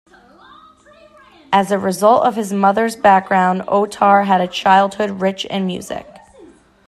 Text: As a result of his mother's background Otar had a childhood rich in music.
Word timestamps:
As 1.53 1.69
a 1.69 1.77
result 1.77 2.25
of 2.25 2.35
his 2.35 2.51
mother's 2.51 2.95
background 2.95 3.61
Otar 3.67 4.23
had 4.23 4.41
a 4.41 4.47
childhood 4.47 5.21
rich 5.21 5.45
in 5.45 5.67
music. 5.67 6.07